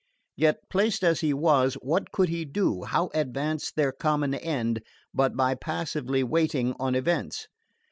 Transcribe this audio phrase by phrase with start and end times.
[0.35, 4.81] Yet placed as he was, what could he do, how advance their common end,
[5.13, 7.47] but by passively waiting on events?